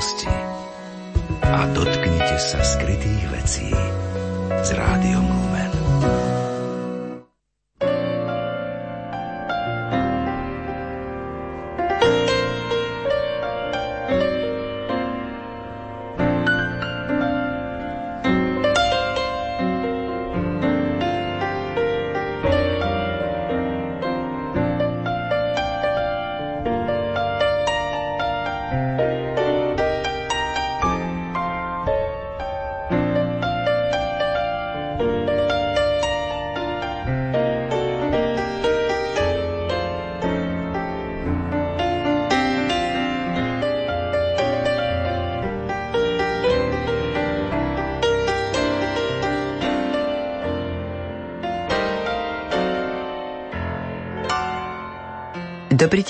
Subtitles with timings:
[0.00, 0.32] budúcnosti
[1.44, 3.68] a dotknite sa skrytých vecí
[4.64, 6.39] s rádiom Lumen.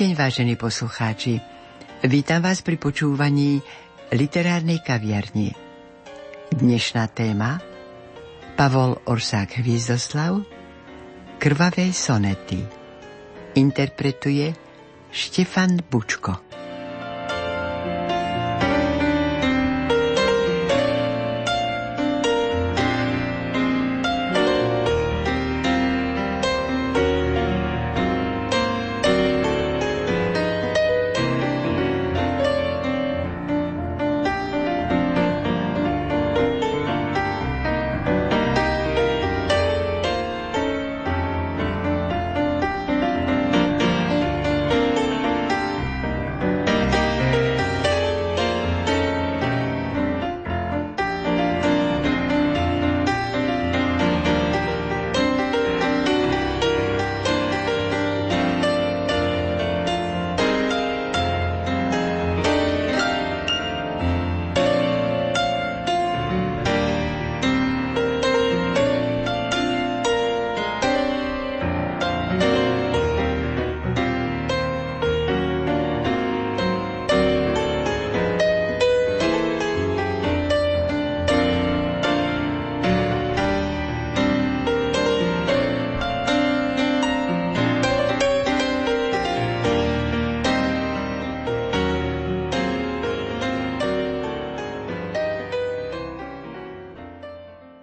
[0.01, 1.45] Deň, vážení poslucháči.
[2.09, 3.61] Vítam vás pri počúvaní
[4.09, 5.53] literárnej kaviarni.
[6.57, 7.61] Dnešná téma
[8.57, 10.41] Pavol Orsák Hviezdoslav
[11.37, 12.65] Krvavé sonety
[13.61, 14.57] Interpretuje
[15.13, 16.50] Štefan Bučko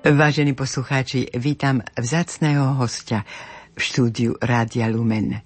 [0.08, 3.28] Vážení poslucháči, vítam vzácného hostia
[3.76, 5.44] v štúdiu Rádia Lumen.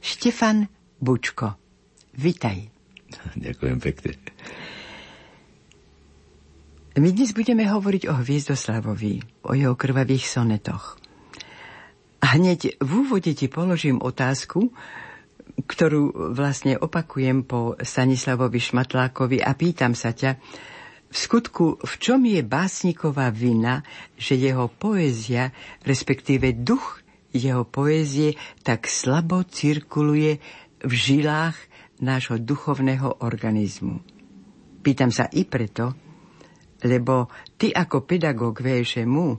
[0.00, 1.60] Štefan Bučko,
[2.16, 2.64] vitaj.
[3.36, 4.16] Ďakujem pekne.
[6.96, 10.96] My dnes budeme hovoriť o Hviezdoslavovi, o jeho krvavých sonetoch.
[12.24, 14.72] A hneď v úvode ti položím otázku,
[15.68, 20.40] ktorú vlastne opakujem po Stanislavovi Šmatlákovi a pýtam sa ťa,
[21.10, 23.82] v skutku, v čom je básniková vina,
[24.14, 25.50] že jeho poézia,
[25.82, 27.02] respektíve duch
[27.34, 30.38] jeho poézie, tak slabo cirkuluje
[30.82, 31.58] v žilách
[31.98, 33.98] nášho duchovného organizmu?
[34.80, 35.92] Pýtam sa i preto,
[36.86, 37.28] lebo
[37.58, 39.36] ty ako pedagóg VŠMU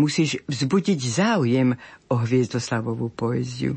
[0.00, 1.72] musíš vzbudiť záujem
[2.08, 3.76] o hviezdoslavovú poéziu.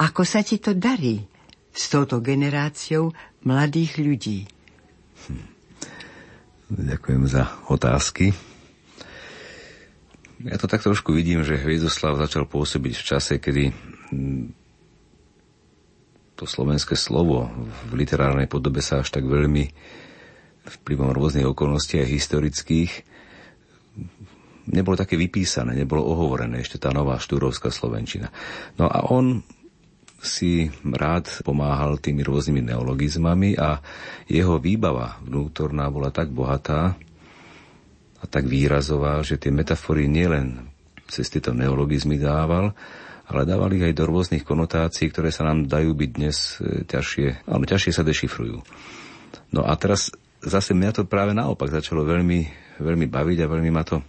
[0.00, 1.24] Ako sa ti to darí
[1.74, 3.10] s touto generáciou
[3.42, 4.53] mladých ľudí?
[6.72, 8.32] Ďakujem za otázky.
[10.44, 13.72] Ja to tak trošku vidím, že Hviezdoslav začal pôsobiť v čase, kedy
[16.34, 17.48] to slovenské slovo
[17.88, 19.70] v literárnej podobe sa až tak veľmi
[20.64, 22.92] vplyvom rôznych okolností aj historických
[24.68, 28.32] nebolo také vypísané, nebolo ohovorené ešte tá nová štúrovská slovenčina.
[28.80, 29.44] No a on
[30.24, 33.78] si rád pomáhal tými rôznymi neologizmami a
[34.26, 36.96] jeho výbava vnútorná bola tak bohatá
[38.18, 40.72] a tak výrazová, že tie metafory nielen
[41.04, 42.72] cez tieto neologizmy dával,
[43.28, 47.48] ale dával ich aj do rôznych konotácií, ktoré sa nám dajú byť dnes e, ťažšie,
[47.48, 48.64] ale ťažšie sa dešifrujú.
[49.52, 52.40] No a teraz zase mňa to práve naopak začalo veľmi,
[52.80, 54.00] veľmi baviť a veľmi ma to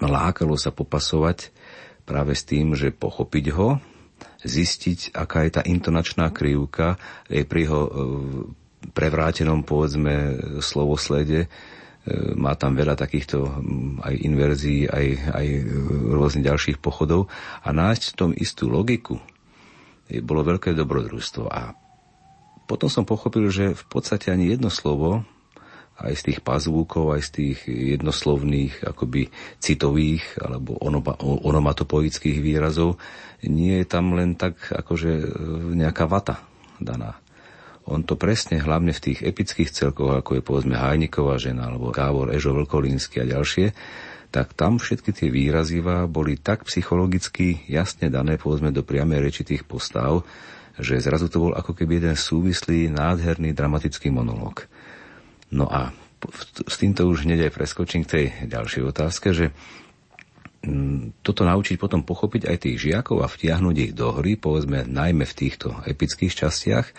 [0.00, 1.52] lákalo sa popasovať
[2.08, 3.76] práve s tým, že pochopiť ho
[4.44, 6.96] zistiť, aká je tá intonačná krivka
[7.28, 7.90] pri jeho e,
[8.96, 11.44] prevrátenom, povedzme, slovoslede.
[11.44, 11.48] E,
[12.36, 13.44] má tam veľa takýchto
[14.00, 15.06] aj inverzií, aj,
[15.36, 15.46] aj
[16.16, 17.28] rôznych ďalších pochodov
[17.60, 19.20] a nájsť v tom istú logiku
[20.18, 21.46] bolo veľké dobrodružstvo.
[21.46, 21.78] A
[22.66, 25.22] potom som pochopil, že v podstate ani jedno slovo
[26.00, 29.28] aj z tých pazvúkov, aj z tých jednoslovných, akoby
[29.60, 30.80] citových alebo
[31.20, 32.96] onomatopoických výrazov,
[33.44, 35.24] nie je tam len tak akože e,
[35.76, 36.44] nejaká vata
[36.80, 37.20] daná.
[37.88, 42.32] on to presne, hlavne v tých epických celkoch, ako je povedzme Hajniková žena, alebo Gábor
[42.32, 43.72] Ežo Vlkolínsky a ďalšie,
[44.30, 49.66] tak tam všetky tie výrazivá boli tak psychologicky jasne dané, povedzme, do priamej reči tých
[49.66, 50.22] postav,
[50.78, 54.69] že zrazu to bol ako keby jeden súvislý, nádherný, dramatický monológ.
[55.50, 55.90] No a
[56.68, 59.46] s týmto už hneď aj preskočím k tej ďalšej otázke, že
[60.62, 65.24] mm, toto naučiť potom pochopiť aj tých žiakov a vtiahnuť ich do hry, povedzme najmä
[65.24, 66.94] v týchto epických častiach, e,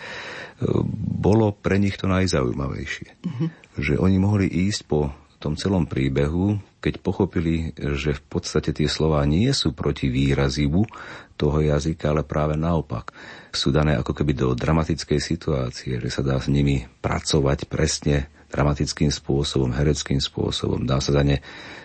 [1.22, 3.08] bolo pre nich to najzaujímavejšie.
[3.14, 3.48] Mm-hmm.
[3.78, 9.26] Že oni mohli ísť po tom celom príbehu, keď pochopili, že v podstate tie slova
[9.26, 10.86] nie sú proti výrazivu
[11.34, 13.10] toho jazyka, ale práve naopak.
[13.50, 19.08] Sú dané ako keby do dramatickej situácie, že sa dá s nimi pracovať presne dramatickým
[19.08, 20.84] spôsobom, hereckým spôsobom.
[20.84, 21.40] Dá sa za ne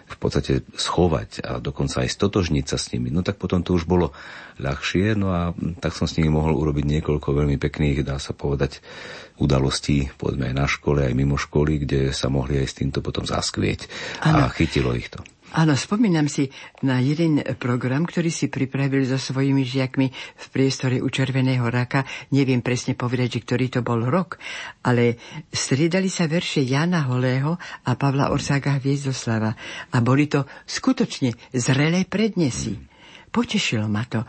[0.07, 3.11] v podstate schovať a dokonca aj stotožniť sa s nimi.
[3.11, 4.15] No tak potom to už bolo
[4.59, 5.51] ľahšie, no a
[5.83, 8.79] tak som s nimi mohol urobiť niekoľko veľmi pekných, dá sa povedať,
[9.37, 13.27] udalostí, povedzme aj na škole, aj mimo školy, kde sa mohli aj s týmto potom
[13.27, 13.79] zaskvieť.
[14.23, 14.47] Ano.
[14.47, 15.19] A chytilo ich to.
[15.55, 16.51] Áno, spomínam si
[16.83, 22.03] na jeden program, ktorý si pripravil so svojimi žiakmi v priestore u Červeného raka.
[22.35, 24.43] Neviem presne povedať, že ktorý to bol rok,
[24.83, 25.15] ale
[25.47, 27.55] striedali sa verše Jana Holého
[27.87, 29.55] a Pavla Orsága Hviezdoslava.
[29.95, 32.75] A boli to skutočne zrelé prednesy.
[33.31, 34.27] Potešilo ma to.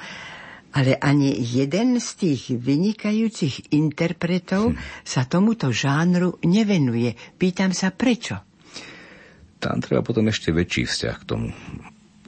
[0.79, 4.79] Ale ani jeden z tých vynikajúcich interpretov hm.
[5.03, 7.19] sa tomuto žánru nevenuje.
[7.35, 8.48] Pýtam sa prečo
[9.59, 11.51] tam treba potom ešte väčší vzťah k tomu.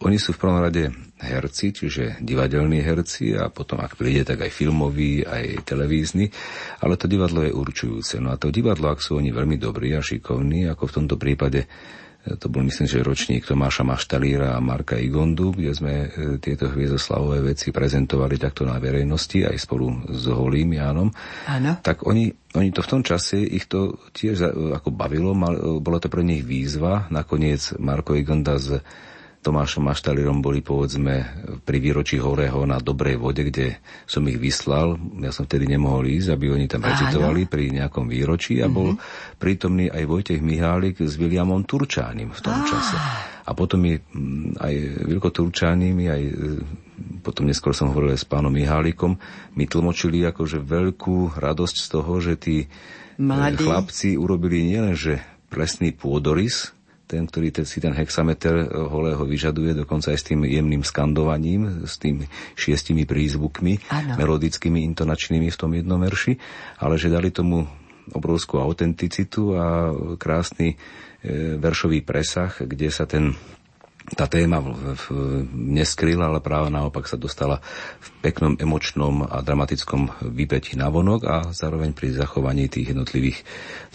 [0.00, 0.88] Oni sú v prvom rade
[1.20, 6.32] herci, čiže divadelní herci a potom, ak príde, tak aj filmový, aj televízny,
[6.80, 8.16] ale to divadlo je určujúce.
[8.16, 11.68] No a to divadlo, ak sú oni veľmi dobrí a šikovní, ako v tomto prípade
[12.20, 17.56] to bol myslím, že ročník Tomáša Maštalíra a Marka Igondu, kde sme e, tieto hviezdoslavové
[17.56, 21.08] veci prezentovali takto na verejnosti aj spolu s Holým Jánom.
[21.48, 21.80] Áno.
[21.80, 26.12] Tak oni, oni to v tom čase, ich to tiež ako bavilo, mal, bola to
[26.12, 27.08] pre nich výzva.
[27.08, 28.84] Nakoniec Marko Igonda z
[29.40, 31.24] Tomášom Maštalírom boli povedzme
[31.64, 35.00] pri výročí Horého na Dobrej vode, kde som ich vyslal.
[35.24, 39.40] Ja som vtedy nemohol ísť, aby oni tam recitovali pri nejakom výročí a bol mm-hmm.
[39.40, 42.68] prítomný aj Vojtech Mihálik s Williamom Turčánim v tom ah.
[42.68, 42.96] čase.
[43.48, 44.74] A potom mi mm, aj
[45.08, 46.32] Vilko Turčánim, aj e,
[47.24, 49.16] potom neskôr som hovoril aj s pánom Mihálikom,
[49.56, 52.66] mi tlmočili akože veľkú radosť z toho, že tí e,
[53.16, 53.64] Mladí.
[53.64, 56.76] chlapci urobili nielenže plesný pôdorys,
[57.10, 61.82] ten, ktorý ten, si ten hexameter eh, holého vyžaduje, dokonca aj s tým jemným skandovaním,
[61.82, 64.14] s tými šiestimi prízvukmi, ano.
[64.14, 66.38] melodickými, intonačnými v tom jednom verši,
[66.78, 67.66] ale že dali tomu
[68.10, 70.76] obrovskú autenticitu a krásny e,
[71.58, 73.34] veršový presah, kde sa ten
[74.14, 75.04] tá téma v, v,
[75.54, 77.62] neskryla, ale práve naopak sa dostala
[78.02, 83.38] v peknom emočnom a dramatickom vypetí na vonok a zároveň pri zachovaní tých jednotlivých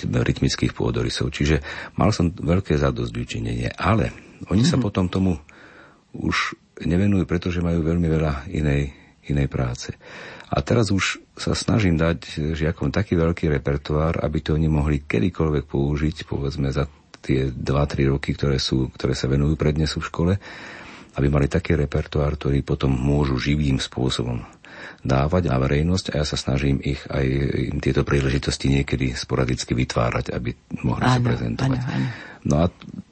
[0.08, 1.36] rytmických pôdorysov.
[1.36, 1.60] Čiže
[2.00, 3.12] mal som veľké zadosť
[3.76, 4.16] ale
[4.52, 4.72] oni mm-hmm.
[4.72, 4.84] sa mhm.
[4.84, 5.36] potom tomu
[6.16, 8.92] už nevenujú, pretože majú veľmi veľa inej,
[9.28, 9.92] inej práce.
[10.52, 15.66] A teraz už sa snažím dať žiakom taký veľký repertoár, aby to oni mohli kedykoľvek
[15.68, 16.88] použiť, povedzme za
[17.26, 20.34] tie 2-3 roky, ktoré, sú, ktoré sa venujú prednesu v škole,
[21.16, 24.46] aby mali taký repertoár, ktorý potom môžu živým spôsobom
[25.06, 27.26] dávať na verejnosť a ja sa snažím ich aj
[27.74, 31.80] im tieto príležitosti niekedy sporadicky vytvárať, aby mohli áno, sa prezentovať.
[31.82, 32.08] Áno, áno.
[32.46, 32.66] No a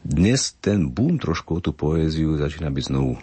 [0.06, 3.18] dnes ten boom trošku tú poéziu začína byť znovu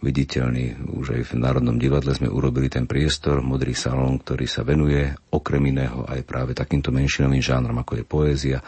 [0.00, 0.96] viditeľný.
[0.96, 5.60] Už aj v Národnom divadle sme urobili ten priestor, modrý salón, ktorý sa venuje okrem
[5.68, 8.58] iného aj práve takýmto menšinovým žánrom, ako je poézia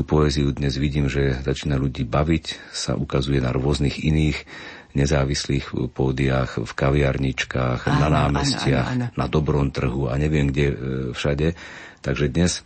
[0.00, 4.48] tú poéziu dnes vidím, že začína ľudí baviť, sa ukazuje na rôznych iných
[4.96, 9.20] nezávislých pódiách, v kaviarničkách, áno, na námestiach, áno, áno, áno.
[9.20, 10.76] na dobrom trhu a neviem kde e,
[11.12, 11.52] všade.
[12.00, 12.64] Takže dnes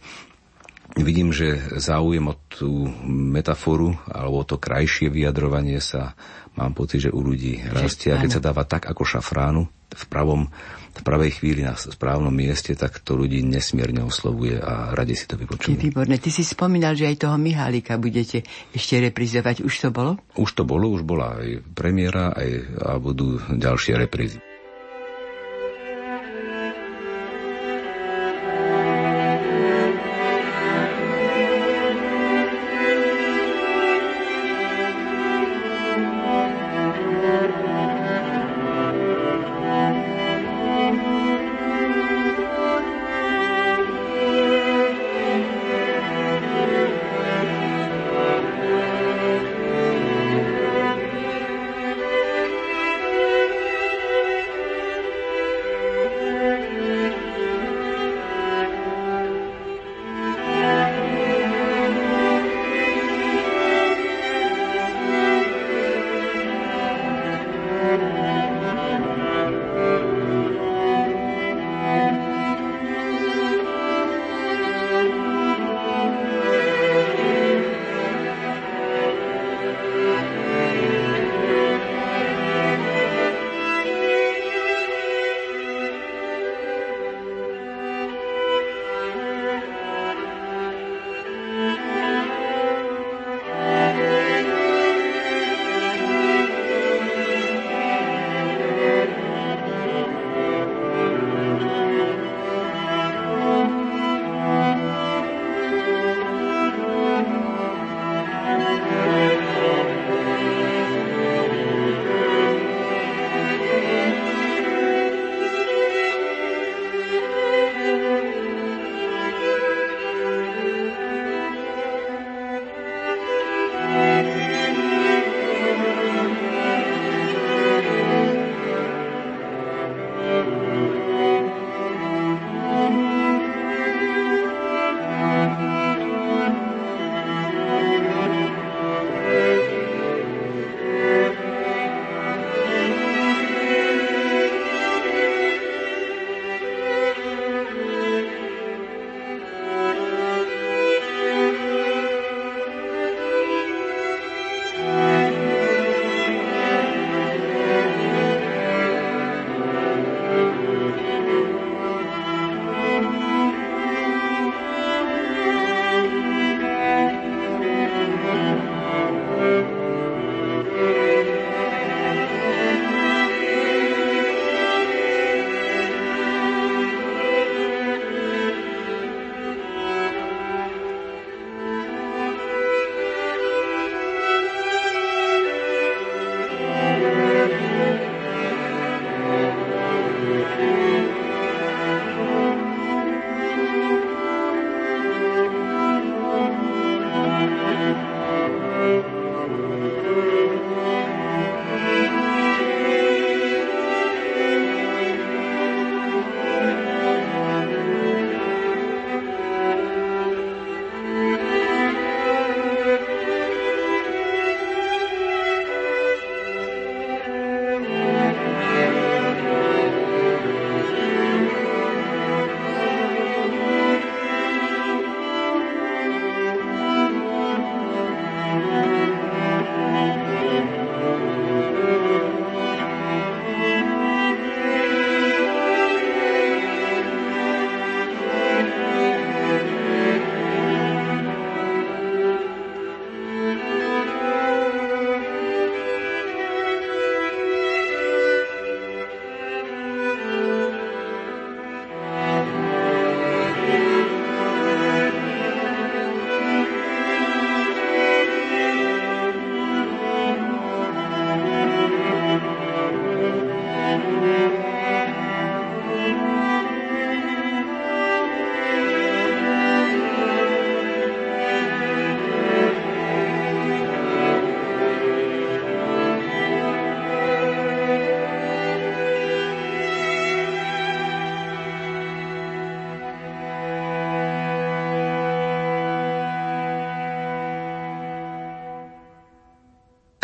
[0.94, 6.14] vidím, že záujem o tú metaforu alebo o to krajšie vyjadrovanie sa
[6.54, 8.14] mám pocit, že u ľudí rastie.
[8.14, 10.54] A keď sa dáva tak ako šafránu v pravom
[10.94, 15.34] v pravej chvíli na správnom mieste, tak to ľudí nesmierne oslovuje a radi si to
[15.34, 15.74] vypočujú.
[15.74, 16.22] Výborné.
[16.22, 19.66] Ty si spomínal, že aj toho Mihálika budete ešte reprizovať.
[19.66, 20.22] Už to bolo?
[20.38, 24.38] Už to bolo, už bola aj premiéra aj, a budú ďalšie reprízy.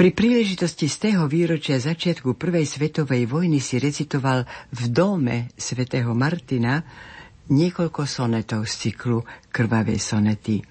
[0.01, 6.81] Pri príležitosti z tého výročia začiatku Prvej svetovej vojny si recitoval v dome svätého Martina
[7.53, 9.21] niekoľko sonetov z cyklu
[9.53, 10.65] Krvavé sonety.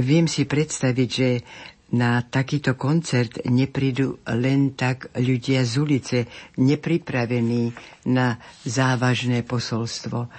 [0.00, 1.44] Viem si predstaviť, že
[1.92, 6.18] na takýto koncert neprídu len tak ľudia z ulice,
[6.56, 7.76] nepripravení
[8.08, 10.32] na závažné posolstvo.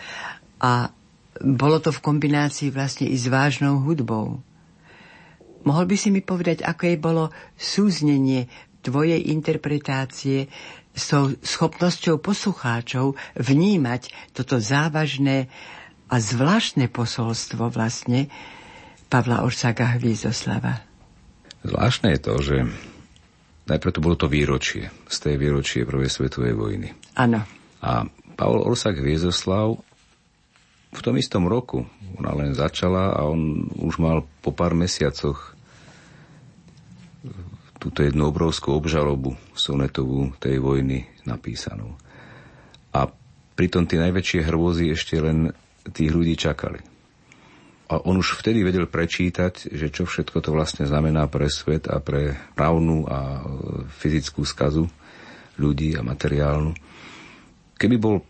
[0.58, 0.90] A
[1.38, 4.42] bolo to v kombinácii vlastne i s vážnou hudbou.
[5.66, 8.46] Mohol by si mi povedať, aké bolo súznenie
[8.86, 10.46] tvojej interpretácie
[10.94, 15.50] s tou schopnosťou poslucháčov vnímať toto závažné
[16.06, 18.30] a zvláštne posolstvo vlastne
[19.10, 20.86] Pavla Orsáka Hviezoslava.
[21.66, 22.58] Zvláštne je to, že
[23.66, 26.94] najprv to bolo to výročie, z tej výročie Prvej svetovej vojny.
[27.18, 27.42] Áno.
[27.82, 28.06] A
[28.38, 29.82] Pavol Orsak Hviezoslav
[30.96, 31.84] v tom istom roku,
[32.16, 35.55] ona len začala a on už mal po pár mesiacoch
[37.86, 41.94] túto jednu obrovskú obžalobu sonetovú tej vojny napísanú.
[42.90, 43.06] A
[43.54, 45.54] pritom tie najväčšie hrôzy ešte len
[45.94, 46.82] tých ľudí čakali.
[47.86, 52.02] A on už vtedy vedel prečítať, že čo všetko to vlastne znamená pre svet a
[52.02, 53.46] pre právnu a
[54.02, 54.90] fyzickú skazu
[55.62, 56.74] ľudí a materiálnu.
[57.78, 58.26] Keby bol,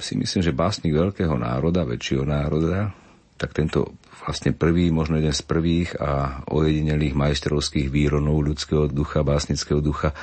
[0.00, 2.96] si myslím, že básnik veľkého národa, väčšieho národa,
[3.44, 3.92] tak tento
[4.24, 10.16] vlastne prvý, možno jeden z prvých a ojedinelých majstrovských výronov ľudského ducha, básnického ducha,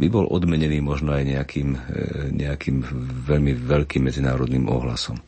[0.00, 1.80] by bol odmenený možno aj nejakým, e,
[2.32, 2.80] nejakým
[3.28, 5.20] veľmi veľkým medzinárodným ohlasom.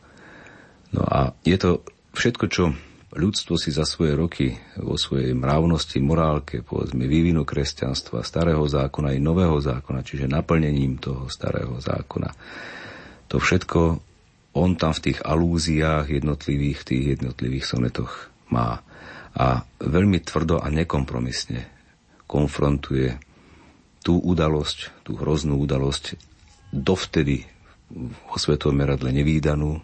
[0.89, 1.85] No a je to
[2.17, 2.73] všetko, čo
[3.13, 9.21] ľudstvo si za svoje roky vo svojej mravnosti, morálke, povedzme vývinu kresťanstva, starého zákona i
[9.21, 12.33] nového zákona, čiže naplnením toho starého zákona.
[13.29, 13.79] To všetko
[14.55, 18.79] on tam v tých alúziách jednotlivých, tých jednotlivých sonetoch má.
[19.35, 21.67] A veľmi tvrdo a nekompromisne
[22.23, 23.19] konfrontuje
[23.99, 26.15] tú udalosť, tú hroznú udalosť,
[26.71, 27.43] dovtedy
[27.91, 29.77] vo svetovom meradle nevýdanú,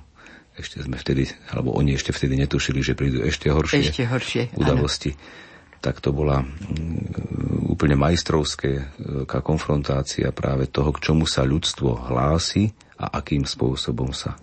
[0.55, 5.11] ešte sme vtedy, alebo oni ešte vtedy netušili, že prídu ešte horšie, ešte horšie udalosti.
[5.11, 5.39] Áno.
[5.81, 12.69] Tak to bola mm, úplne majstrovská konfrontácia práve toho, k čomu sa ľudstvo hlási
[13.01, 14.37] a akým spôsobom sa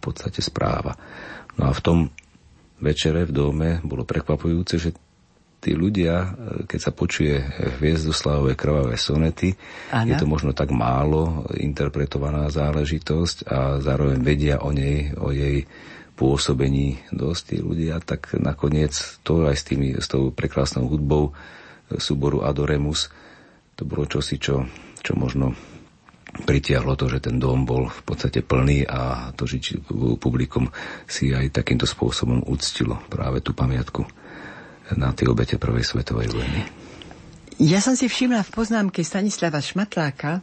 [0.00, 0.96] podstate správa.
[1.60, 1.98] No a v tom
[2.80, 4.90] večere v dome bolo prekvapujúce, že
[5.60, 6.32] tí ľudia,
[6.64, 7.36] keď sa počuje
[7.76, 9.52] Hviezdoslavové krvavé sonety,
[9.92, 10.08] ano.
[10.08, 15.68] je to možno tak málo interpretovaná záležitosť a zároveň vedia o nej, o jej
[16.16, 21.36] pôsobení dosť tí ľudia, tak nakoniec to aj s, tými, s tou prekrásnou hudbou
[21.96, 23.12] súboru Adoremus,
[23.76, 24.64] to bolo čosi, čo,
[25.00, 25.56] čo možno
[26.30, 30.70] pritiahlo to, že ten dom bol v podstate plný a to žiť publikum
[31.04, 34.06] si aj takýmto spôsobom uctilo práve tú pamiatku
[34.98, 36.60] na tie obete Prvej svetovej vojny.
[37.60, 40.40] Ja som si všimla v poznámke Stanislava Šmatláka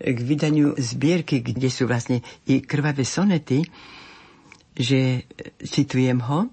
[0.00, 3.64] k vydaniu zbierky, kde sú vlastne i krvavé sonety,
[4.76, 5.24] že,
[5.64, 6.48] citujem ho,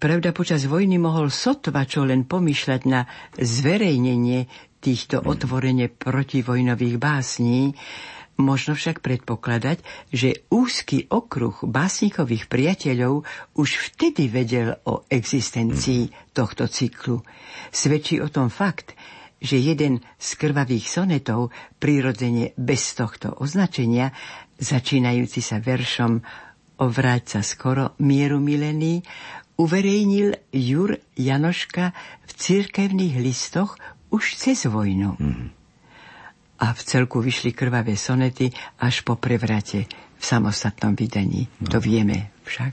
[0.00, 3.04] Pravda, počas vojny mohol sotva čo len pomýšľať na
[3.36, 4.48] zverejnenie
[4.80, 7.76] týchto otvorene protivojnových básní,
[8.40, 17.20] Možno však predpokladať, že úzky okruh básnikových priateľov už vtedy vedel o existencii tohto cyklu.
[17.68, 18.96] Svedčí o tom fakt,
[19.44, 24.16] že jeden z krvavých sonetov, prirodzene bez tohto označenia,
[24.56, 26.24] začínajúci sa veršom
[26.80, 29.04] Ovráť sa skoro mieru milený,
[29.60, 31.92] uverejnil Jur Janoška
[32.24, 33.76] v cirkevných listoch
[34.08, 35.20] už cez vojnu.
[35.20, 35.52] Mm.
[36.60, 38.48] A v celku vyšli krvavé sonety
[38.80, 39.84] až po prevrate
[40.16, 41.48] v samostatnom vydaní.
[41.60, 41.68] No.
[41.72, 42.72] To vieme však.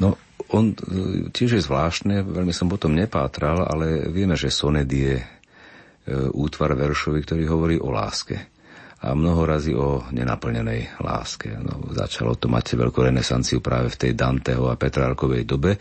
[0.00, 0.16] No,
[0.52, 0.76] on e,
[1.32, 5.24] tiež je zvláštne, veľmi som potom nepátral, ale vieme, že sonet je e,
[6.36, 8.57] útvar veršový, ktorý hovorí o láske
[8.98, 11.54] a mnoho razy o nenaplnenej láske.
[11.54, 15.78] No, začalo to mať veľkú renesanciu práve v tej Danteho a Petrárkovej dobe,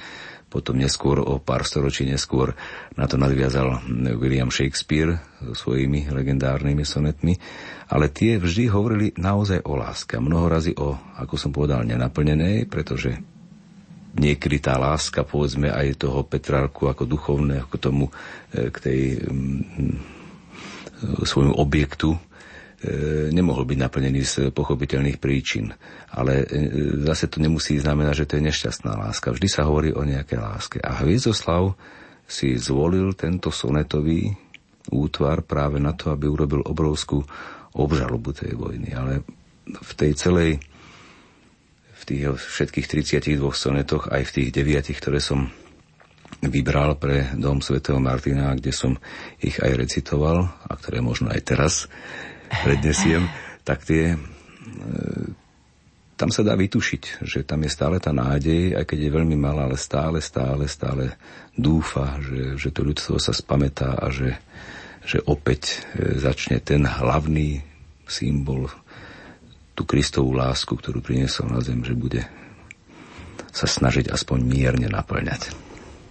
[0.47, 2.55] potom neskôr, o pár storočí neskôr,
[2.95, 3.83] na to nadviazal
[4.15, 7.35] William Shakespeare svojimi legendárnymi sonetmi,
[7.91, 10.15] ale tie vždy hovorili naozaj o láske.
[10.21, 13.19] Mnoho razy o, ako som povedal, nenaplnenej, pretože
[14.15, 18.05] niekedy tá láska, povedzme, aj toho Petrárku ako duchovné, ako tomu,
[18.55, 20.15] e, k tej mm,
[21.27, 22.17] svojmu objektu,
[23.33, 25.73] nemohol byť naplnený z pochopiteľných príčin.
[26.13, 29.33] Ale e, zase to nemusí znamenať, že to je nešťastná láska.
[29.33, 30.77] Vždy sa hovorí o nejakej láske.
[30.85, 31.73] A Hviezdoslav
[32.29, 34.29] si zvolil tento sonetový
[34.93, 37.25] útvar práve na to, aby urobil obrovskú
[37.73, 38.93] obžalobu tej vojny.
[38.93, 39.25] Ale
[39.67, 40.51] v tej celej
[41.97, 42.87] v tých všetkých
[43.17, 45.49] 32 sonetoch, aj v tých deviatich, ktoré som
[46.45, 48.93] vybral pre dom svätého Martina, kde som
[49.41, 51.73] ich aj recitoval a ktoré možno aj teraz
[52.49, 53.27] prednesiem,
[53.61, 54.17] tak tie e,
[56.17, 59.69] tam sa dá vytušiť, že tam je stále tá nádej, aj keď je veľmi malá,
[59.69, 61.13] ale stále, stále, stále
[61.53, 64.39] dúfa, že, že to ľudstvo sa spametá a že,
[65.05, 67.61] že opäť e, začne ten hlavný
[68.07, 68.71] symbol,
[69.77, 72.25] tú Kristovú lásku, ktorú priniesol na zem, že bude
[73.53, 75.66] sa snažiť aspoň mierne naplňať.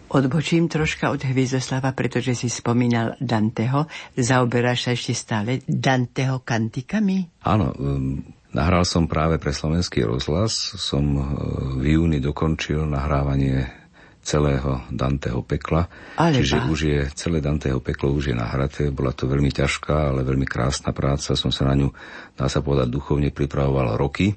[0.06, 3.90] Odbočím troška od Hviezoslava, pretože si spomínal Danteho.
[4.14, 7.42] Zaoberáš sa ešte stále Danteho kantikami?
[7.42, 8.22] Áno, um,
[8.54, 10.54] nahral som práve pre slovenský rozhlas.
[10.78, 11.24] Som uh,
[11.82, 13.66] v júni dokončil nahrávanie
[14.22, 15.86] celého Danteho pekla.
[16.18, 18.90] Ale Čiže už je, celé Danteho peklo už je nahraté.
[18.94, 21.38] Bola to veľmi ťažká, ale veľmi krásna práca.
[21.38, 21.90] Som sa na ňu,
[22.34, 24.34] dá sa povedať, duchovne pripravoval roky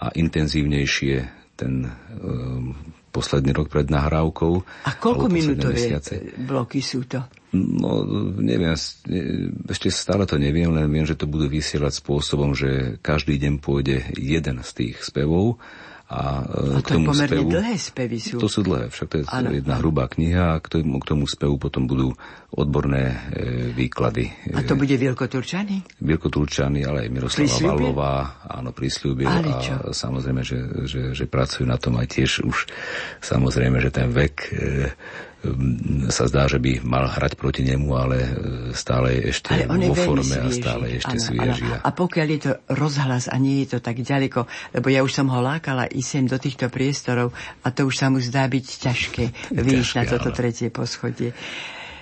[0.00, 1.16] a intenzívnejšie
[1.60, 1.84] ten
[2.20, 2.72] um,
[3.10, 4.52] posledný rok pred nahrávkou.
[4.86, 5.98] A koľko minútové
[6.46, 7.26] bloky sú to?
[7.50, 8.06] No,
[8.38, 8.78] neviem,
[9.66, 14.14] ešte stále to neviem, len viem, že to budú vysielať spôsobom, že každý deň pôjde
[14.14, 15.58] jeden z tých spevov
[16.10, 18.36] a, e, a to k tomu pomerne spevu, dlhé spevy sú.
[18.42, 19.54] To sú dlhé, však to je ano.
[19.54, 22.18] jedna hrubá kniha a k tomu, k tomu spevu potom budú
[22.50, 23.16] odborné e,
[23.70, 24.50] výklady.
[24.50, 25.86] A to bude Vilko Turčany?
[26.02, 30.58] Vilko Turčany, ale aj Miroslava Valová, áno, prislúbil a samozrejme, že,
[30.90, 32.66] že, že pracujú na tom aj tiež už
[33.22, 34.90] samozrejme, že ten vek e,
[36.12, 38.30] sa zdá, že by mal hrať proti nemu, ale e,
[38.76, 40.44] stále je ešte ale vo forme svieži.
[40.44, 41.64] a stále ešte ano, svieži.
[41.64, 41.80] Ano.
[41.80, 44.44] A pokiaľ je to rozhlas a nie je to tak ďaleko,
[44.76, 47.32] lebo ja už som ho lákala i sem do týchto priestorov
[47.64, 49.24] a to už sa mu zdá byť ťažké
[49.64, 50.36] výjsť na toto ale...
[50.36, 51.32] tretie poschodie.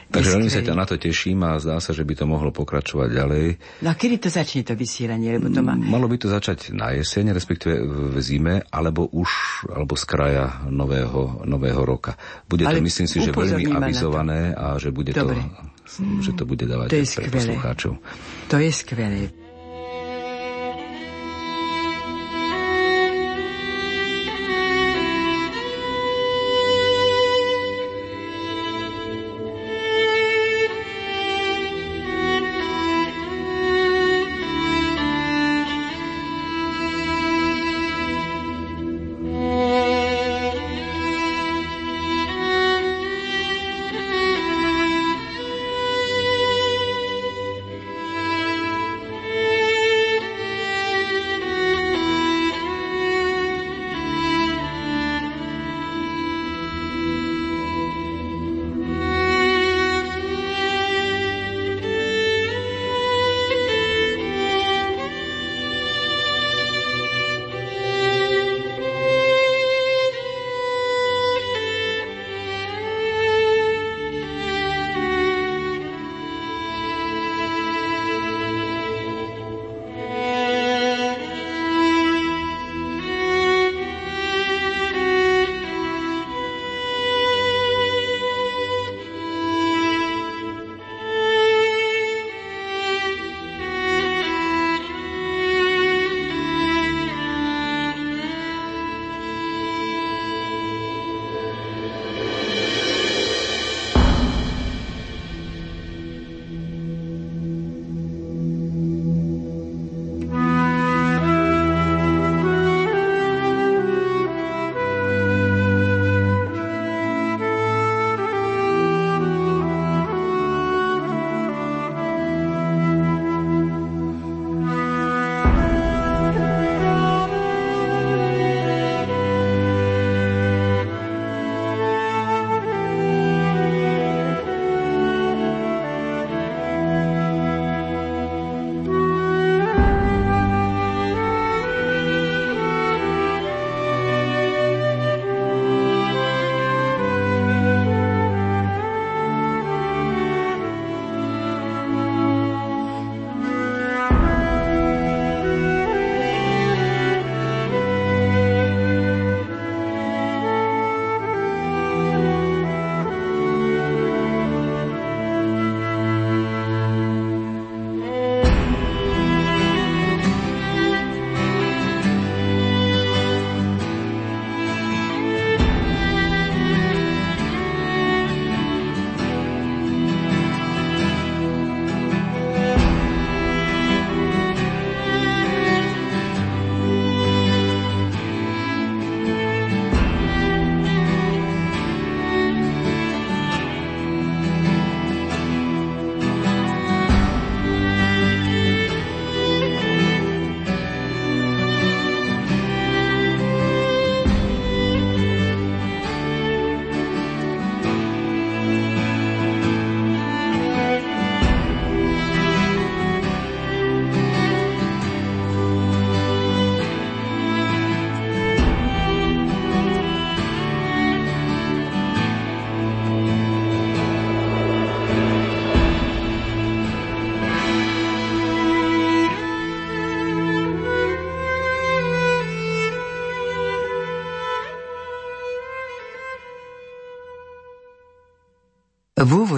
[0.08, 3.08] Takže veľmi sa ťa na to teším a zdá sa, že by to mohlo pokračovať
[3.12, 3.44] ďalej.
[3.84, 5.36] No a kedy to začne to vysielanie?
[5.36, 5.76] Lebo to má...
[5.76, 9.28] Malo by to začať na jeseň, respektíve v zime, alebo už,
[9.68, 12.16] alebo z kraja nového, nového roka.
[12.48, 15.44] Bude Ale to, myslím si, že veľmi avizované a že bude Dobre.
[15.84, 17.92] to, že to bude dávať to je pre poslucháčov.
[18.48, 19.47] To je skvelé.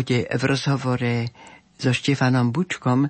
[0.01, 1.15] Úvode v rozhovore
[1.77, 3.05] so Štefanom Bučkom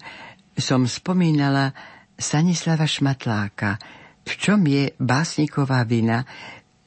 [0.59, 1.71] som spomínala
[2.19, 3.79] Stanislava Šmatláka,
[4.27, 6.27] v čom je básniková vina,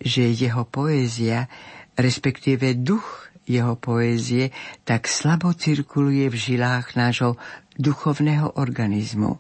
[0.04, 1.48] že jeho poézia,
[1.96, 4.52] respektíve duch jeho poézie,
[4.84, 7.40] tak slabo cirkuluje v žilách nášho
[7.80, 9.40] duchovného organizmu.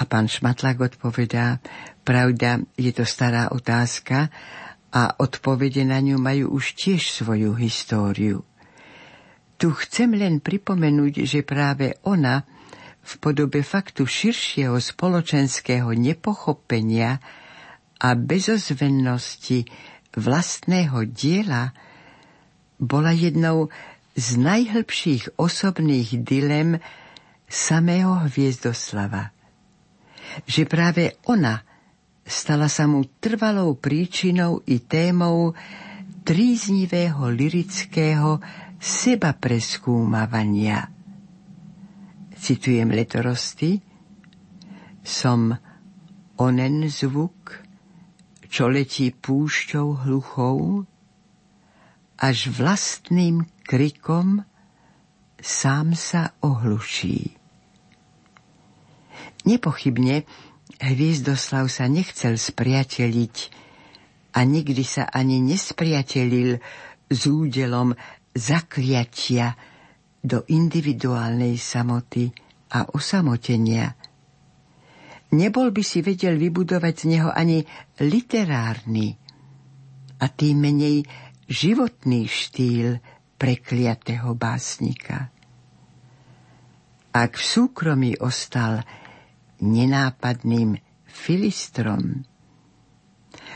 [0.00, 1.60] A pán Šmatlák odpovedá,
[2.08, 4.32] pravda, je to stará otázka,
[4.96, 8.48] a odpovede na ňu majú už tiež svoju históriu.
[9.58, 12.46] Tu chcem len pripomenúť, že práve ona
[13.02, 17.18] v podobe faktu širšieho spoločenského nepochopenia
[17.98, 19.66] a bezozvennosti
[20.14, 21.74] vlastného diela
[22.78, 23.66] bola jednou
[24.14, 26.78] z najhlbších osobných dilem
[27.50, 29.34] samého Hviezdoslava.
[30.46, 31.66] Že práve ona
[32.22, 35.56] stala sa mu trvalou príčinou i témou
[36.22, 38.38] tríznivého lirického
[38.78, 40.90] seba preskúmavania.
[42.38, 43.82] Citujem letorosty.
[45.02, 45.54] Som
[46.38, 47.64] onen zvuk,
[48.46, 50.86] čo letí púšťou hluchou,
[52.18, 54.42] až vlastným krikom
[55.38, 57.38] sám sa ohluší.
[59.46, 60.26] Nepochybne
[60.78, 63.36] Hviezdoslav sa nechcel spriateliť
[64.36, 66.62] a nikdy sa ani nespriatelil
[67.08, 67.98] s údelom
[68.34, 69.54] zakliatia
[70.18, 72.28] do individuálnej samoty
[72.74, 73.94] a osamotenia.
[75.28, 77.60] Nebol by si vedel vybudovať z neho ani
[78.00, 79.12] literárny
[80.18, 81.04] a tým menej
[81.48, 82.98] životný štýl
[83.36, 85.30] prekliatého básnika.
[87.12, 88.84] Ak v súkromí ostal
[89.58, 92.22] nenápadným filistrom.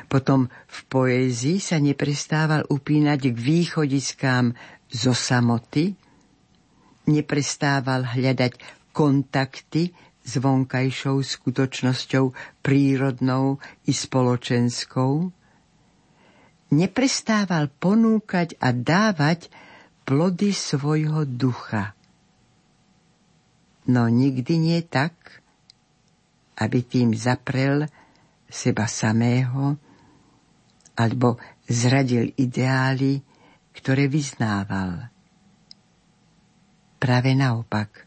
[0.07, 4.52] Potom v poézii sa neprestával upínať k východiskám
[4.88, 5.96] zo samoty,
[7.09, 8.61] neprestával hľadať
[8.92, 9.90] kontakty
[10.22, 12.31] s vonkajšou skutočnosťou
[12.62, 15.33] prírodnou i spoločenskou,
[16.72, 19.50] neprestával ponúkať a dávať
[20.07, 21.96] plody svojho ducha.
[23.90, 25.42] No nikdy nie tak,
[26.55, 27.90] aby tým zaprel
[28.52, 29.80] seba samého
[30.92, 33.24] alebo zradil ideály,
[33.72, 35.08] ktoré vyznával.
[37.00, 38.04] Práve naopak,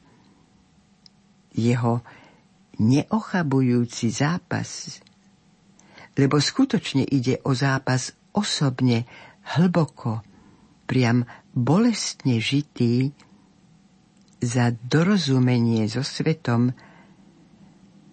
[1.51, 2.05] jeho
[2.77, 5.01] neochabujúci zápas,
[6.15, 9.09] lebo skutočne ide o zápas osobne,
[9.57, 10.21] hlboko,
[10.85, 13.11] priam bolestne žitý
[14.39, 16.71] za dorozumenie so svetom,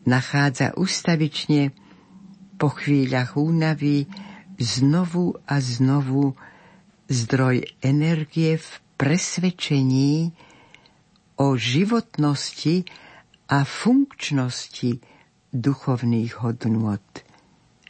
[0.08, 1.70] nachádza ustavične
[2.62, 4.06] po chvíľach únavy
[4.62, 6.38] znovu a znovu
[7.10, 10.30] zdroj energie v presvedčení
[11.42, 12.86] o životnosti
[13.50, 15.02] a funkčnosti
[15.50, 17.02] duchovných hodnôt,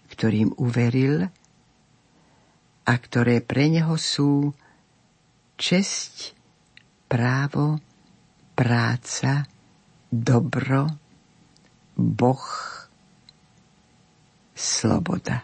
[0.09, 1.29] ktorým uveril
[2.89, 4.57] a ktoré pre neho sú
[5.61, 6.33] česť,
[7.13, 7.77] právo,
[8.57, 9.45] práca,
[10.09, 10.89] dobro,
[11.93, 12.73] Boh,
[14.63, 15.43] свобода.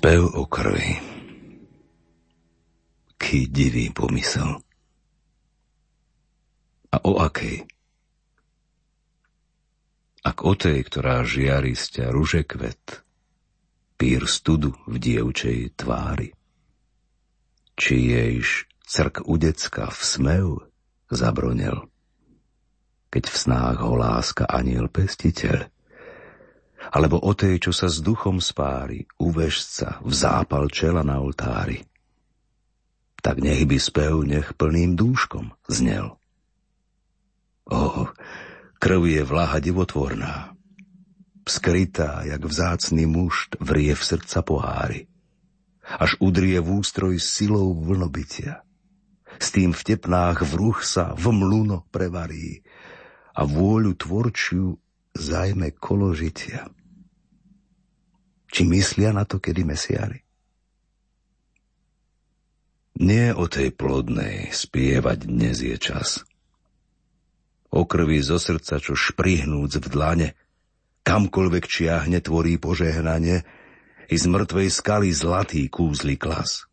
[0.00, 0.96] Spev o krvi.
[3.20, 4.56] Ký divý pomysel.
[6.88, 7.68] A o akej?
[10.24, 13.04] Ak o tej, ktorá žiari z ťa ruže kvet,
[14.00, 16.32] pír studu v dievčej tvári.
[17.76, 20.48] Či jejž crk u decka v smev
[21.12, 21.92] zabronel,
[23.12, 25.68] keď v snách ho láska aniel pestiteľ,
[26.88, 31.84] alebo o tej, čo sa s duchom spári, u vežca v zápal čela na oltári.
[33.20, 36.16] Tak nech by spev nech plným dúškom znel.
[37.68, 38.08] O,
[38.80, 40.56] krv je vlaha divotvorná,
[41.44, 45.10] skrytá, jak vzácný mušt vrie v srdca pohári,
[45.84, 48.64] až udrie v ústroj silou vlnobytia.
[49.36, 52.64] S tým v tepnách vruch sa v mluno prevarí
[53.36, 54.74] a vôľu tvorčiu
[55.14, 56.70] zajme koložitia.
[58.50, 60.20] Či myslia na to, kedy mesiari?
[63.00, 66.20] Nie o tej plodnej spievať dnes je čas.
[67.70, 70.28] O krvi zo srdca, čo šprihnúc v dlane,
[71.06, 73.46] kamkoľvek čiahne tvorí požehnanie,
[74.10, 76.66] i z mŕtvej skaly zlatý kúzly klas.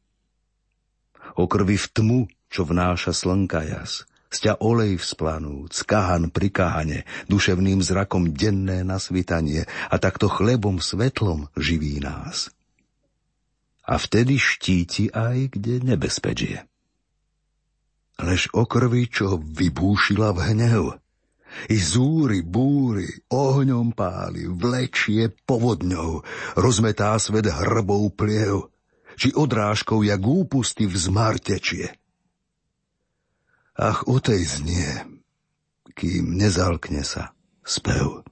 [1.37, 2.19] O krvi v tmu,
[2.49, 6.99] čo vnáša slnka jas, z ťa olej vzplanúc, kahan pri kahane,
[7.31, 12.51] duševným zrakom denné nasvitanie a takto chlebom svetlom živí nás.
[13.87, 16.67] A vtedy štíti aj, kde nebezpečie.
[18.19, 20.83] Lež o krvi, čo vybúšila v hnev,
[21.71, 26.21] i zúry, búry, ohňom páli, vlečie povodňou,
[26.59, 28.69] rozmetá svet hrbou pliev,
[29.17, 31.89] či odrážkou jak úpusty v zmar tečie.
[33.77, 34.89] Ach, o tej znie,
[35.93, 38.25] kým nezalkne sa spev.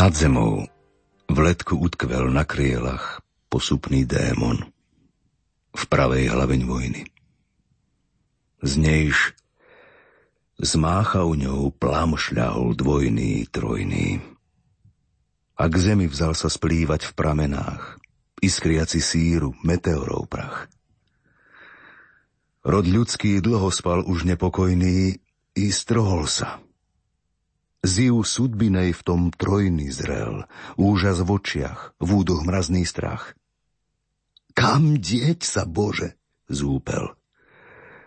[0.00, 0.64] Nad zemou
[1.28, 3.20] v letku utkvel na krielach
[3.52, 4.56] posupný démon
[5.76, 7.02] v pravej hlaveň vojny.
[8.64, 9.36] Z nejž
[10.56, 14.24] zmáchal ňou plam šľahol dvojný, trojný.
[15.60, 18.00] A k zemi vzal sa splývať v pramenách,
[18.40, 20.72] iskriaci síru, meteorov prach.
[22.64, 25.20] Rod ľudský dlho spal už nepokojný
[25.60, 26.56] i strohol sa–
[27.80, 30.44] Ziu sudbinej v tom trojný zrel,
[30.76, 33.32] úžas v očiach, v údoch mrazný strach.
[34.52, 36.20] Kam dieť sa, Bože?
[36.50, 37.14] zúpel.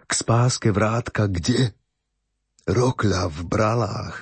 [0.05, 1.73] K spáske vrátka kde?
[2.69, 4.17] Rokľa v bralách,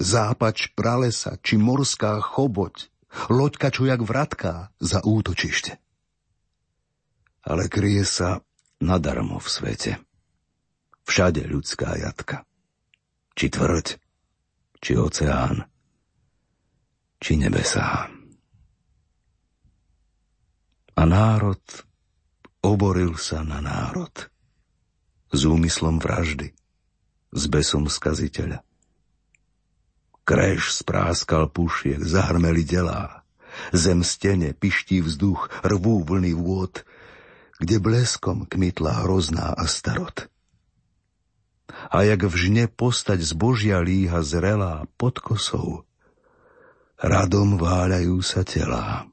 [0.00, 2.88] zápač pralesa, či morská choboť,
[3.28, 5.76] loďka čo jak vratká za útočište.
[7.46, 8.30] Ale kryje sa
[8.80, 9.92] nadarmo v svete.
[11.06, 12.42] Všade ľudská jatka.
[13.38, 13.86] Či tvrď,
[14.86, 15.66] či oceán,
[17.18, 18.06] či nebesá.
[20.94, 21.58] A národ
[22.62, 24.14] oboril sa na národ
[25.34, 26.54] s úmyslom vraždy,
[27.34, 28.62] s besom skaziteľa.
[30.22, 33.26] Kreš spráskal pušiek, zahrmeli delá,
[33.74, 36.86] zem stene, piští vzduch, rvú vlny vôd,
[37.58, 40.30] kde bleskom kmitla hrozná a starot.
[41.66, 45.82] A jak v žne postať zbožia líha zrelá pod kosou,
[47.00, 49.10] radom váľajú sa telá.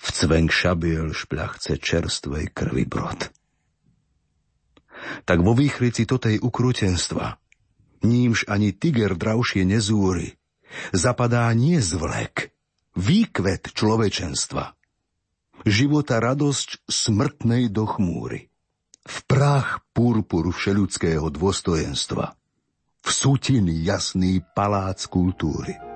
[0.00, 3.32] V cvenk šabiel špľachce čerstvej krvi brod.
[5.24, 7.36] Tak vo výchrici totej ukrútenstva,
[8.04, 10.36] nímž ani tiger dravšie nezúri,
[10.92, 12.52] zapadá nie zvlek,
[12.96, 14.76] výkvet človečenstva.
[15.64, 18.52] Života radosť smrtnej do chmúry.
[19.04, 22.32] V prach purpur všeludského dôstojenstva.
[23.04, 25.93] V sutiny jasný palác kultúry.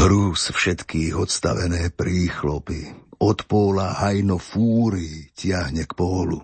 [0.00, 2.88] Hrúz všetkých odstavené príchlopy,
[3.20, 6.40] od póla hajno fúry tiahne k pólu.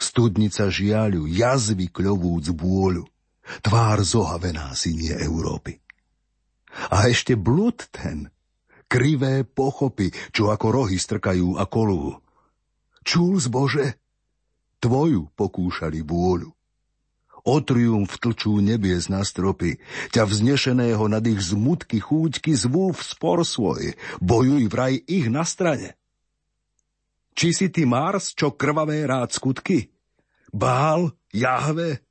[0.00, 3.04] Studnica žiaľu, jazvy kľovúc bôľu,
[3.60, 5.84] tvár zohavená sinie Európy.
[6.88, 8.32] A ešte blud ten,
[8.88, 12.16] krivé pochopy, čo ako rohy strkajú a kolú.
[13.04, 14.00] Čul zbože,
[14.80, 16.56] tvoju pokúšali vôľu
[17.44, 19.78] o triumf tlčú nebies na stropy,
[20.10, 25.98] ťa vznešeného nad ich zmutky chúťky zvú v spor svoj, bojuj vraj ich na strane.
[27.38, 29.94] Či si ty Mars, čo krvavé rád skutky?
[30.50, 32.02] Bál, Jahve?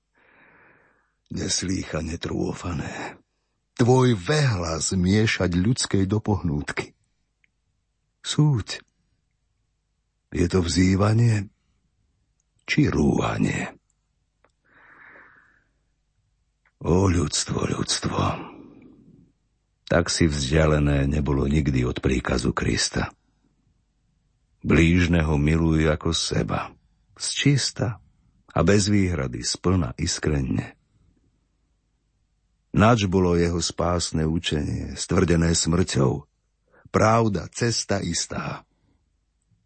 [1.27, 3.19] Neslícha netrúfané.
[3.75, 6.95] Tvoj vehla zmiešať ľudskej dopohnútky.
[8.23, 8.81] Súď.
[10.33, 11.51] Je to vzývanie
[12.67, 13.76] či rúhanie?
[16.77, 18.21] O ľudstvo, ľudstvo.
[19.89, 23.09] Tak si vzdialené nebolo nikdy od príkazu Krista.
[24.61, 26.69] Blížneho miluj ako seba,
[27.17, 27.97] z čista
[28.53, 30.77] a bez výhrady, splna iskrenne.
[32.77, 36.29] Nač bolo jeho spásne učenie, stvrdené smrťou,
[36.93, 38.61] pravda, cesta istá.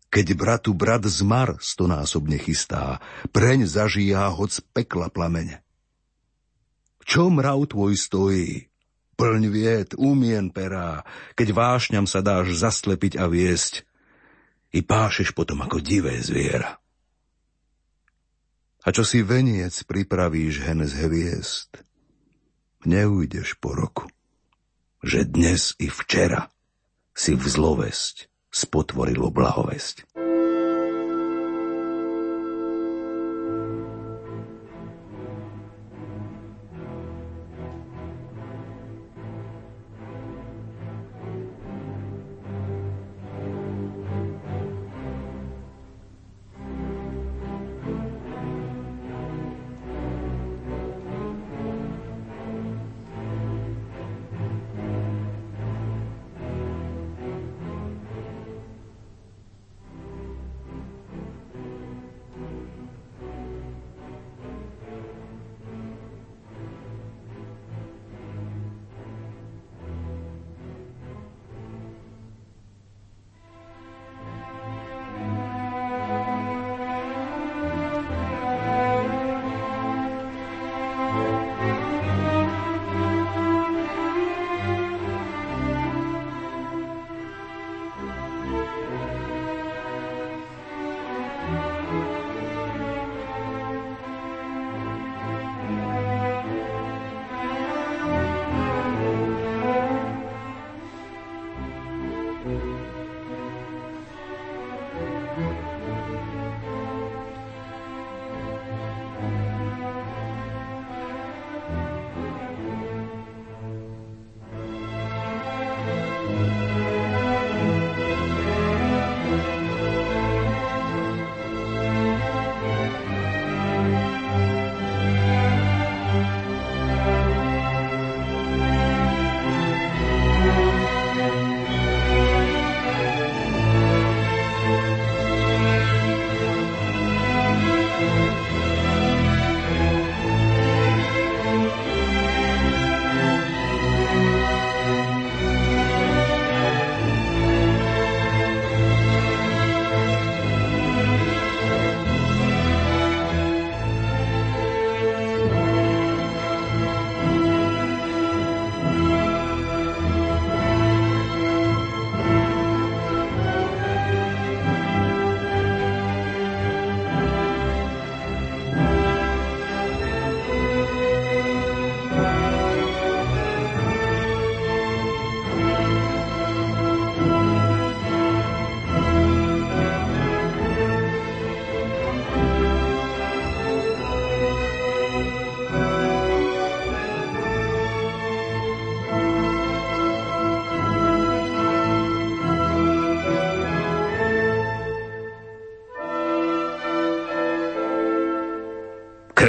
[0.08, 3.04] Keď bratu brat zmar stonásobne chystá,
[3.36, 5.60] preň zažíha hoc pekla plamene.
[7.06, 8.72] Čo mrav tvoj stojí?
[9.18, 11.06] Plň viet, umien perá,
[11.38, 13.86] keď vášňam sa dáš zaslepiť a viesť.
[14.72, 16.80] i pášeš potom ako divé zviera.
[18.82, 21.84] A čo si veniec pripravíš hen z hviezd,
[22.88, 24.08] neujdeš po roku,
[25.04, 26.50] že dnes i včera
[27.12, 30.31] si v zlovesť spotvorilo blahovesť.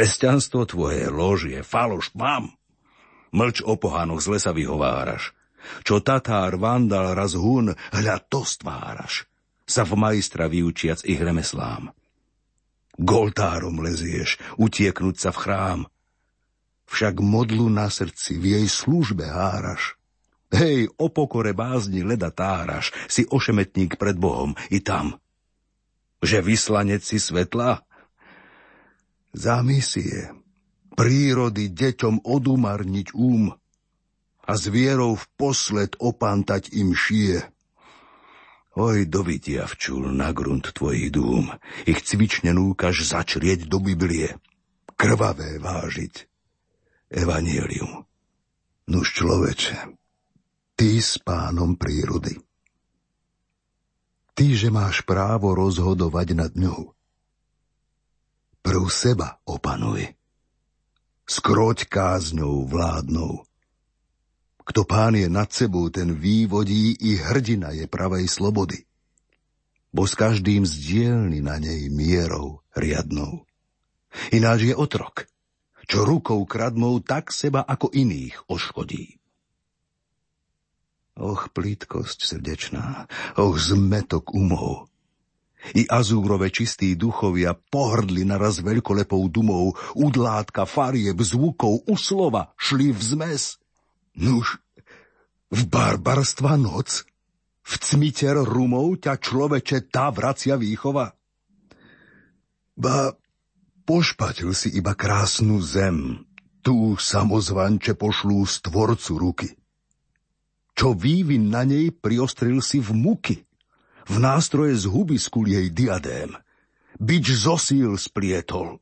[0.03, 2.51] Kresťanstvo tvoje lož je faloš, mám.
[3.31, 5.31] Mlč o pohánoch z lesa vyhováraš.
[5.87, 9.31] Čo Tatár, Vandal, raz Hun, hľa to stváraš.
[9.63, 11.95] Sa v majstra vyučiac ich remeslám.
[12.99, 15.81] Goltárom lezieš, utieknúť sa v chrám.
[16.91, 19.95] Však modlu na srdci v jej službe háraš.
[20.51, 25.23] Hej, o pokore bázni leda táraš, si ošemetník pred Bohom i tam.
[26.27, 27.87] Že vyslanec si svetla,
[29.33, 30.43] za misie
[30.93, 33.53] prírody deťom odumarniť úm
[34.43, 37.41] a zvierov v posled opantať im šie.
[38.72, 41.53] Oj, dovidia včul na grunt tvojich dúm,
[41.85, 44.37] ich cvične núkaš začrieť do Biblie,
[44.97, 46.28] krvavé vážiť.
[47.12, 48.09] Evangelium.
[48.89, 49.93] Nuž človeče,
[50.80, 52.41] ty s pánom prírody.
[54.33, 56.97] Ty, že máš právo rozhodovať nad ňou
[58.83, 60.11] Prv seba opanuj.
[61.22, 63.47] Skroť kázňou vládnou.
[64.59, 68.83] Kto pán je nad sebou, ten vývodí i hrdina je pravej slobody.
[69.95, 73.47] Bo s každým zdielny na nej mierou riadnou.
[74.35, 75.30] Ináč je otrok,
[75.87, 79.22] čo rukou kradmou tak seba ako iných oškodí.
[81.22, 83.07] Och, plítkosť srdečná,
[83.39, 84.91] och, zmetok umov,
[85.71, 93.43] i azúrove čistí duchovia pohrdli naraz veľkolepou dumou, udlátka, farieb, zvukov, uslova šli v zmes.
[94.19, 94.59] Nuž,
[95.49, 97.07] v barbarstva noc,
[97.63, 101.15] v cmiter rumov ťa človeče tá vracia výchova.
[102.75, 103.15] Ba
[103.87, 106.27] pošpatil si iba krásnu zem,
[106.67, 109.49] tu samozvanče pošlú stvorcu ruky.
[110.73, 113.37] Čo vývin na nej priostril si v muky–
[114.09, 116.35] v nástroje z huby skul jej diadém.
[116.99, 118.79] Bič zo síl splietol.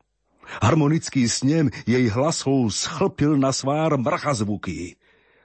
[0.58, 4.98] Harmonický snem jej hlasov schlpil na svár mrcha zvuky.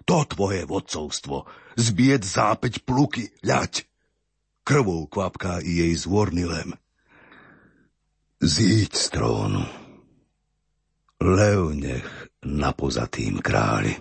[0.06, 1.46] To tvoje vodcovstvo,
[1.78, 3.86] zbied zápeť pluky, ľať.
[4.66, 6.74] Krvou kvapká i jej zvorný lem.
[8.42, 9.66] Zíď z trónu.
[11.22, 12.10] Lev nech
[12.46, 13.98] na pozatým králi.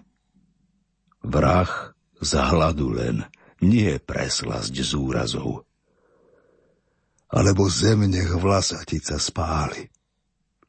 [1.24, 3.24] Vrah za hladu len,
[3.64, 5.64] nie preslasť z úrazov.
[7.32, 9.90] Alebo zem nech vlasatica spáli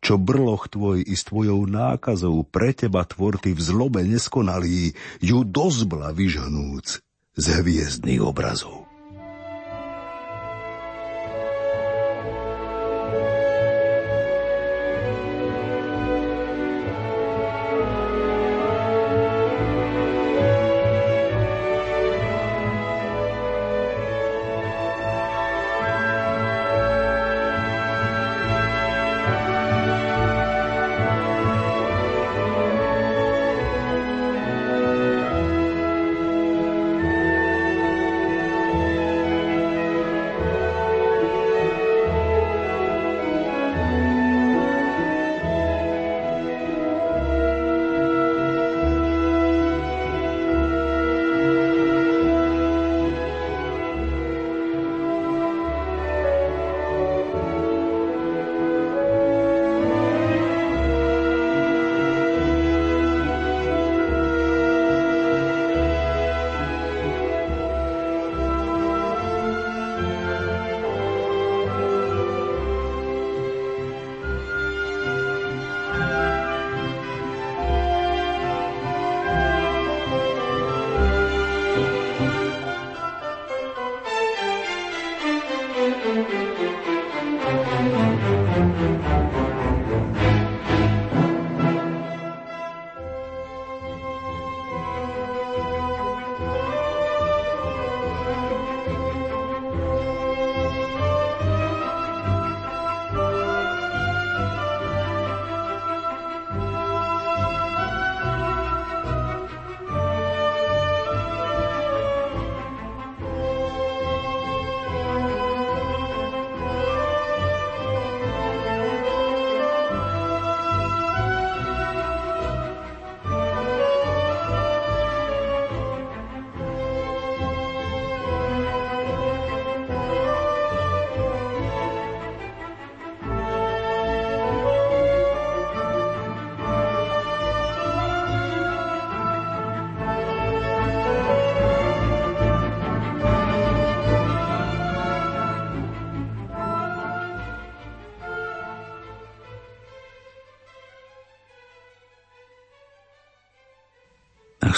[0.05, 6.13] čo brloch tvoj i s tvojou nákazou pre teba tvorty v zlobe neskonalí, ju dozbla
[6.13, 7.01] vyžhnúc
[7.33, 8.84] z hviezdnych obrazov.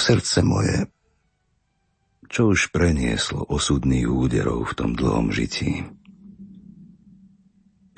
[0.07, 0.87] Srdce moje,
[2.31, 5.83] čo už prenieslo osudných úderov v tom dlhom žití.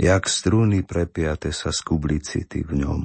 [0.02, 3.02] Jak struny prepiate sa z kublicity v ňom.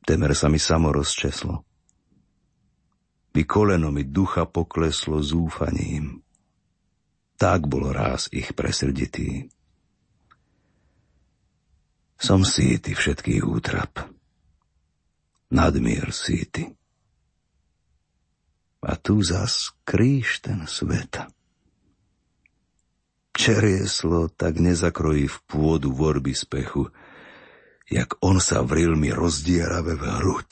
[0.00, 1.60] Temer sa mi samo rozčeslo.
[3.36, 6.24] I koleno mi ducha pokleslo zúfaním.
[7.36, 9.52] Tak bolo ráz ich presrditý.
[12.16, 14.08] Som síty všetkých útrap.
[15.52, 16.81] Nadmier síty.
[18.82, 21.30] A tu zas kríž ten sveta.
[23.32, 26.90] Čerieslo tak nezakrojí v pôdu vorby spechu,
[27.88, 30.50] jak on sa vril mi rozdieravé v hruď.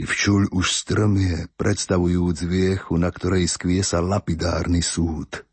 [0.00, 5.44] I včuľ už strmie, predstavujúc viechu, na ktorej skvie sa lapidárny súd.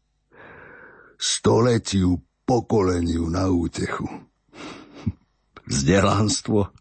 [1.20, 4.08] Stoletiu pokoleniu na útechu.
[5.70, 6.72] Vzdelanstvo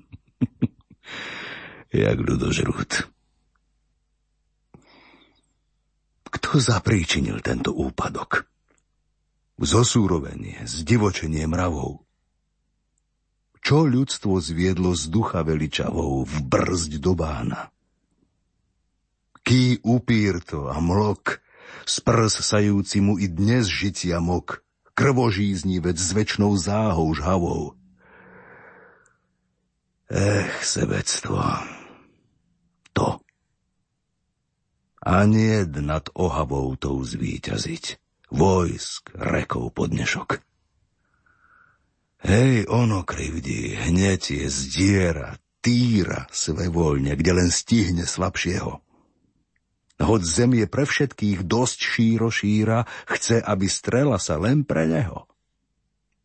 [1.90, 3.10] jak ľudožrút.
[6.30, 8.46] Kto zapríčinil tento úpadok?
[9.60, 12.06] Zosúrovenie, zdivočenie mravov.
[13.60, 17.68] Čo ľudstvo zviedlo z ducha veličavou v brzď do bána?
[19.44, 21.44] Ký upír to a mlok,
[21.84, 24.64] sprs sajúci mu i dnes žitia mok,
[24.96, 27.76] krvožíznivec s väčšnou záhou žhavou.
[30.08, 31.44] Ech, sebectvo
[33.00, 33.20] to.
[35.10, 37.98] A nie nad ohavou tou zvíťaziť.
[38.30, 40.38] Vojsk, rekov podnešok.
[42.22, 48.78] Hej, ono krivdí, hneď je zdiera, týra sve voľne, kde len stihne slabšieho.
[49.98, 55.26] Hoď zem je pre všetkých dosť šíro šíra, chce, aby strela sa len pre neho.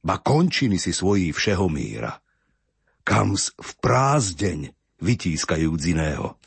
[0.05, 2.21] Ba končiny si svojí všeho míra.
[3.01, 4.59] Kams v prázdeň
[5.01, 6.37] vytískajú iného.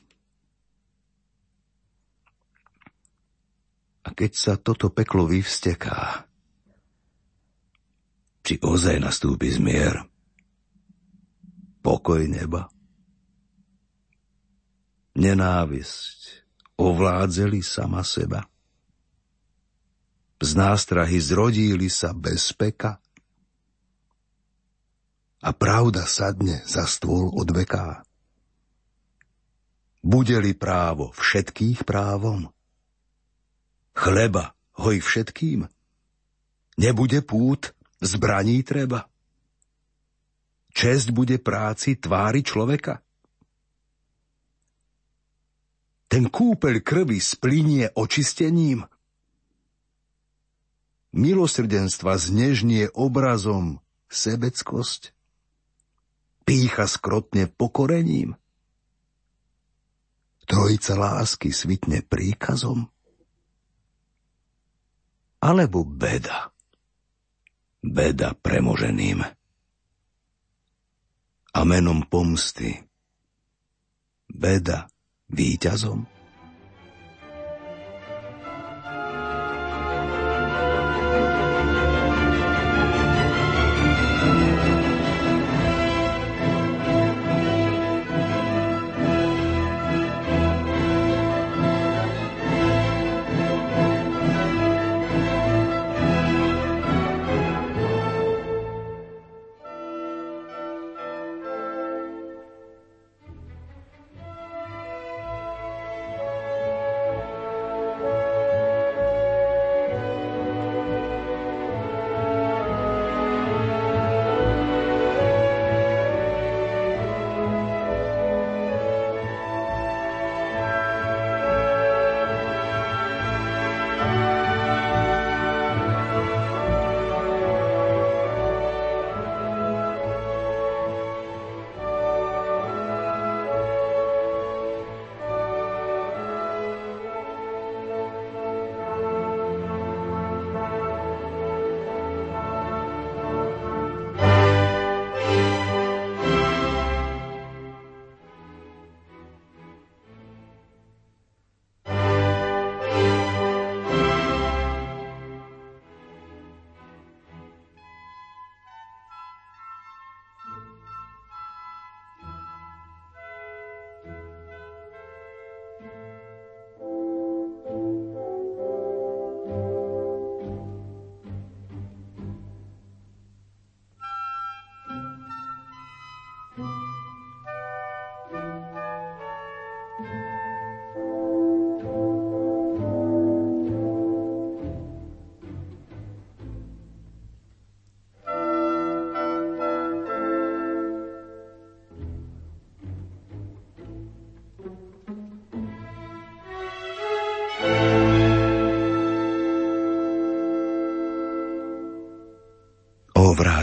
[4.08, 6.24] A keď sa toto peklo vyvsteká,
[8.40, 10.00] či ozaj nastúpi zmier,
[11.84, 12.72] pokoj neba,
[15.12, 16.40] nenávisť
[16.80, 18.48] ovládzeli sama seba.
[20.40, 22.96] Z nástrahy zrodíli sa bez peka
[25.44, 28.00] a pravda sadne za stôl od veká.
[30.00, 32.48] Budeli právo všetkých právom?
[33.98, 35.66] Chleba hoj všetkým?
[36.78, 39.10] Nebude pút, zbraní treba?
[40.70, 43.02] Česť bude práci tvári človeka?
[46.06, 48.86] Ten kúpeľ krvi splinie očistením.
[51.10, 55.10] Milosrdenstva znežnie obrazom sebeckosť.
[56.46, 58.38] Pícha skrotne pokorením.
[60.46, 62.88] Trojica lásky svitne príkazom.
[65.38, 66.50] Alebo beda.
[67.78, 69.22] Beda premoženým.
[71.54, 72.74] A menom pomsty.
[74.28, 74.90] Beda
[75.30, 76.17] víťazom?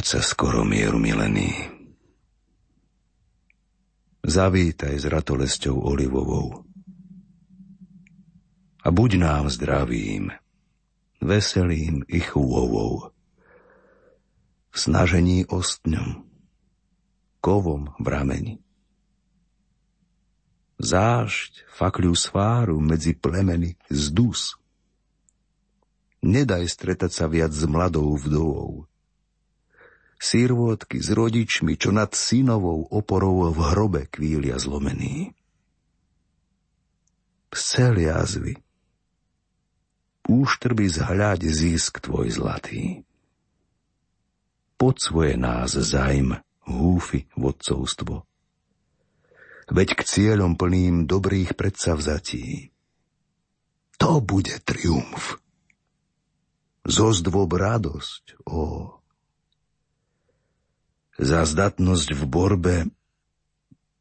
[0.05, 1.49] Vráca skoro mieru milený.
[4.21, 6.61] Zavítaj s ratolesťou olivovou.
[8.85, 10.29] A buď nám zdravým,
[11.25, 13.17] veselým i chúvovou.
[14.69, 16.21] V snažení ostňom,
[17.41, 18.55] kovom v rameni.
[20.85, 24.53] Zášť fakľu sváru medzi plemeny z dus.
[26.21, 28.85] Nedaj stretať sa viac s mladou vdovou,
[30.19, 35.35] sírvotky s rodičmi, čo nad synovou oporou v hrobe kvília zlomený.
[37.55, 38.59] Scel jazvy,
[40.27, 43.07] úštrby zhľaď zisk tvoj zlatý.
[44.75, 46.35] Pod svoje nás zajm
[46.67, 48.27] húfy vodcovstvo.
[49.71, 52.75] Veď k cieľom plným dobrých predsavzatí.
[53.97, 55.39] To bude triumf.
[56.85, 58.93] Zozdvob radosť, o
[61.15, 62.75] za zdatnosť v borbe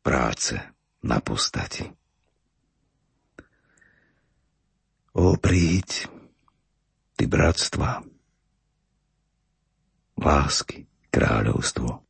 [0.03, 0.59] práce
[1.07, 1.87] na postati.
[5.15, 6.11] O príď,
[7.15, 8.03] ty bratstva,
[10.19, 12.03] lásky, kráľovstvo.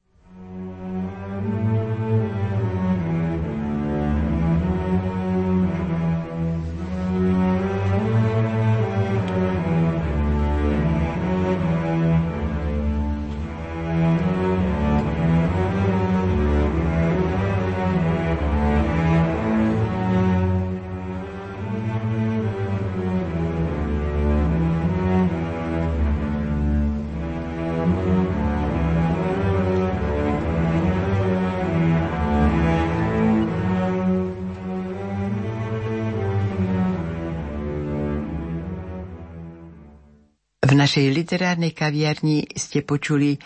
[40.75, 43.39] Našej literárnej kaviarni ste počuli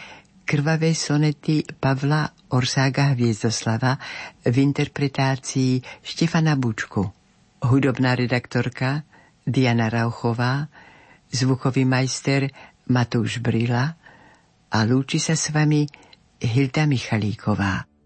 [0.48, 2.24] krvavé sonety Pavla
[2.56, 4.00] Orsága Hviezdoslava
[4.48, 7.04] v interpretácii Štefana Bučku.
[7.68, 9.04] Hudobná redaktorka
[9.44, 10.72] Diana Rauchová,
[11.28, 12.48] zvukový majster
[12.88, 13.92] Matúš Brila
[14.72, 15.84] a lúči sa s vami
[16.40, 17.97] Hilda Michalíková.